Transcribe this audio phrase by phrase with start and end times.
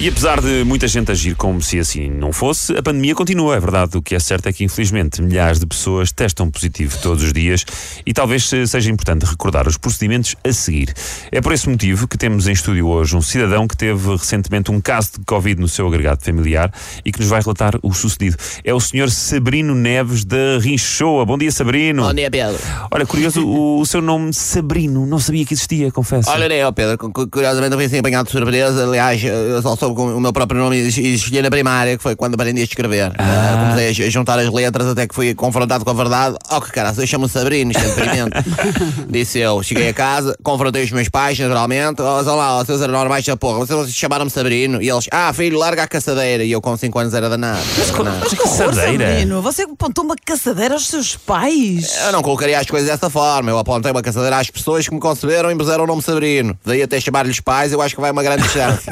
[0.00, 3.58] E apesar de muita gente agir como se assim não fosse, a pandemia continua, é
[3.60, 3.96] verdade.
[3.98, 7.64] O que é certo é que, infelizmente, milhares de pessoas testam positivo todos os dias
[8.06, 10.94] e talvez seja importante recordar os procedimentos a seguir.
[11.32, 14.80] É por esse motivo que temos em estúdio hoje um cidadão que teve recentemente um
[14.80, 16.72] caso de Covid no seu agregado familiar
[17.04, 18.36] e que nos vai relatar o sucedido.
[18.62, 19.10] É o Sr.
[19.10, 21.26] Sabrino Neves da Rinchoa.
[21.26, 22.04] Bom dia, Sabrino.
[22.04, 22.56] Bom dia, Pedro.
[22.92, 26.30] Olha, curioso, o, o seu nome Sabrino, não sabia que existia, confesso.
[26.30, 26.96] Olha, nem eu, Pedro.
[26.96, 28.84] cu- cu- Curiosamente, eu fui assim apanhado de surpresa.
[28.84, 32.14] Aliás, eu só soube com o meu próprio nome e escolhi na primária, que foi
[32.14, 33.12] quando aprendi a escrever.
[33.18, 36.36] Ah, comecei a juntar as letras até que fui confrontado com a verdade.
[36.50, 38.30] Oh, que cara, eu chamo-me Sabrino, isto é deprimente.
[39.08, 39.62] Disse eu.
[39.62, 42.02] Cheguei a casa, confrontei os meus pais, naturalmente.
[42.02, 43.58] Oh, são lá, oh, seus anormais da porra.
[43.58, 44.82] Vocês chamaram-me Sabrino.
[44.82, 46.44] E eles, ah, filho, larga a caçadeira.
[46.44, 47.60] E eu com 5 anos era danado.
[47.76, 47.90] Mas
[48.34, 49.06] caçadeira?
[49.08, 51.96] Sabrino, você apontou uma caçadeira aos seus pais.
[52.04, 53.50] Eu não colocaria as coisas dessa forma.
[53.50, 56.58] Eu apontei uma caçadeira às pessoas que me conceberam e me puseram o nome Sabrino.
[56.64, 58.88] Daí até chamar-lhes pais, eu acho que vai uma grande chance.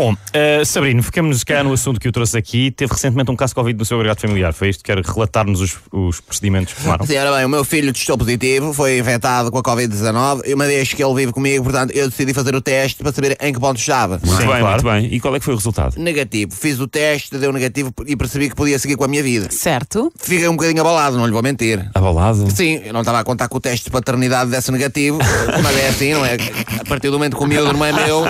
[0.00, 2.70] Bom, eh, Sabrino, ficamos cá no assunto que eu trouxe aqui.
[2.70, 4.54] Teve recentemente um caso de Covid no seu agregado familiar.
[4.54, 4.82] Foi isto?
[4.82, 7.04] Quer relatar-nos os, os procedimentos que tomaram?
[7.04, 10.64] Sim, ora bem, o meu filho testou positivo, foi infectado com a Covid-19 e uma
[10.64, 13.60] vez que ele vive comigo, portanto, eu decidi fazer o teste para saber em que
[13.60, 14.18] ponto estava.
[14.24, 14.82] Muito Sim, bem, claro.
[14.82, 15.14] muito bem.
[15.14, 15.98] E qual é que foi o resultado?
[15.98, 16.50] Negativo.
[16.50, 19.48] Fiz o teste, deu negativo e percebi que podia seguir com a minha vida.
[19.50, 20.10] Certo?
[20.18, 21.90] Fiquei um bocadinho abalado, não lhe vou mentir.
[21.94, 22.50] Abalado?
[22.50, 25.18] Sim, eu não estava a contar com o teste de paternidade desse negativo,
[25.62, 26.38] mas é assim, não é?
[26.80, 28.22] A partir do momento que o miúdo não é meu,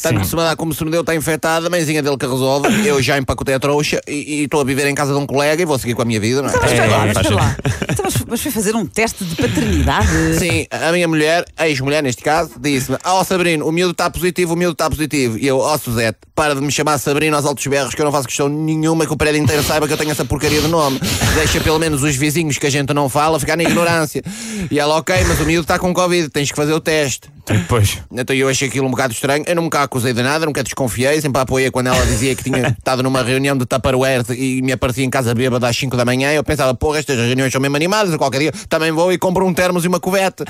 [0.00, 2.86] tanto se me dá como se me deu está infectado, a mãezinha dele que resolve,
[2.86, 5.64] eu já empacotei a trouxa e estou a viver em casa de um colega e
[5.64, 6.52] vou seguir com a minha vida, não é?
[6.52, 7.56] Mas É, espera lá, espera lá.
[7.88, 10.08] Então, mas, mas foi fazer um teste de paternidade?
[10.38, 14.52] Sim, a minha mulher, a ex-mulher neste caso, disse-me: Ó Sabrino, o miúdo está positivo,
[14.52, 15.38] o miúdo está positivo.
[15.38, 18.12] E eu, ó Suzete, para de me chamar Sabrino aos altos berros, que eu não
[18.12, 21.00] faço questão nenhuma que o prédio inteiro saiba que eu tenho essa porcaria de nome.
[21.34, 24.22] Deixa pelo menos os vizinhos que a gente não fala ficar na ignorância.
[24.70, 27.30] E ela, ok, mas o miúdo está com Covid, tens que fazer o teste.
[27.68, 27.98] Pois.
[28.10, 29.44] Então eu achei aquilo um bocado estranho.
[29.46, 31.20] Eu nunca a acusei de nada, nunca desconfiei.
[31.20, 34.72] Sempre a apoiei quando ela dizia que tinha estado numa reunião de Tupperware e me
[34.72, 36.32] aparecia em casa bêbada às 5 da manhã.
[36.32, 38.12] Eu pensava, porra, estas reuniões são mesmo animadas.
[38.12, 40.44] A qualquer dia também vou e compro um termos e uma covete.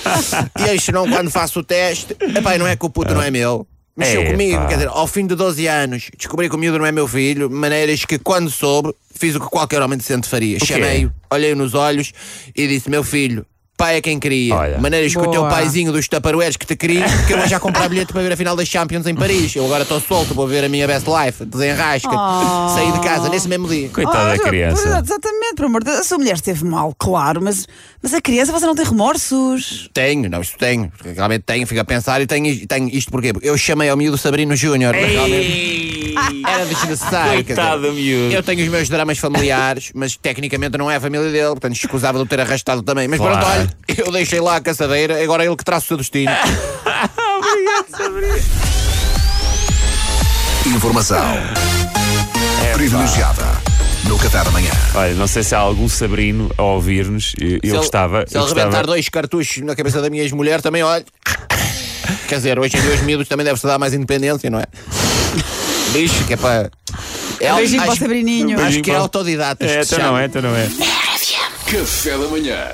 [0.60, 3.30] e aí, senão, quando faço o teste, epá, não é que o puto não é
[3.30, 3.66] meu.
[3.96, 4.32] Mexeu Epá.
[4.32, 7.06] comigo, quer dizer, ao fim de 12 anos, descobri que o miúdo não é meu
[7.06, 10.58] filho, maneiras que, quando soube, fiz o que qualquer homem decente faria.
[10.58, 12.12] Chamei-o, olhei nos olhos
[12.56, 14.54] e disse: Meu filho, pai é quem queria.
[14.54, 14.78] Olha.
[14.78, 15.48] Maneiras que o teu Boa.
[15.50, 18.36] paizinho dos Tupperwares que te queria, que eu vou já comprar bilhete para ver a
[18.36, 19.54] final das Champions em Paris.
[19.56, 22.10] Eu agora estou solto, vou ver a minha best life, desenrasca.
[22.74, 23.88] Saí de casa nesse mesmo dia.
[23.88, 24.88] Coitada da Ah, criança.
[25.04, 26.00] Exatamente, por amor de Deus.
[26.00, 27.66] A sua mulher esteve mal, claro, mas,
[28.02, 29.88] mas a criança você não tem remorsos.
[29.92, 30.90] Tenho, não, isto tenho.
[31.14, 33.32] Realmente tenho, fico a pensar e tenho, tenho isto porquê?
[33.32, 36.14] Porque eu chamei ao miúdo Sabrino Júnior, mas realmente
[36.46, 37.42] era desnecessário.
[37.42, 38.32] dizer, Coitado, miúdo.
[38.34, 42.18] Eu tenho os meus dramas familiares, mas tecnicamente não é a família dele, portanto escusava
[42.18, 43.08] de o ter arrastado também.
[43.08, 43.38] Mas Claro.
[43.38, 43.63] pronto, olha,
[43.96, 46.30] eu deixei lá a caçadeira, agora é ele que traça o seu destino.
[50.66, 51.18] Informação
[52.64, 53.44] É, privilegiada
[54.04, 54.70] no Qatar amanhã.
[54.94, 57.34] Olha, não sei se há algum Sabrino a ouvir-nos.
[57.38, 58.24] Eu, ele- gostava.
[58.26, 58.86] Se eu ele rebentar gostava...
[58.88, 61.04] dois cartuchos na cabeça da minha ex-mulher, também olha.
[62.28, 64.64] Quer dizer, hoje em dia os miúdos também deve-se dar mais independência, não é?
[65.92, 66.70] Bicho, que é para.
[67.40, 68.60] É, Um beijinho para o acho, Sabrininho.
[68.60, 69.64] acho que é autodidata.
[69.64, 70.68] É, então não é, então não é.
[71.70, 72.66] Café da manhã.